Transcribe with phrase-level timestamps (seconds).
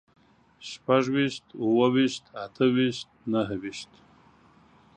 [0.69, 3.91] شپږ ويشت، اووه ويشت، اته ويشت، نهه ويشت